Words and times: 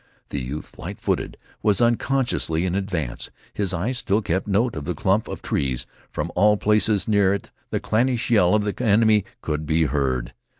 The 0.29 0.41
youth, 0.41 0.79
light 0.79 0.99
footed, 0.99 1.37
was 1.61 1.79
unconsciously 1.79 2.65
in 2.65 2.73
advance. 2.73 3.29
His 3.53 3.71
eyes 3.71 3.99
still 3.99 4.23
kept 4.23 4.47
note 4.47 4.75
of 4.75 4.85
the 4.85 4.95
clump 4.95 5.27
of 5.27 5.43
trees. 5.43 5.85
From 6.09 6.31
all 6.33 6.57
places 6.57 7.07
near 7.07 7.35
it 7.35 7.51
the 7.69 7.79
clannish 7.79 8.31
yell 8.31 8.55
of 8.55 8.63
the 8.63 8.73
enemy 8.83 9.25
could 9.43 9.67
be 9.67 9.83
heard. 9.83 10.33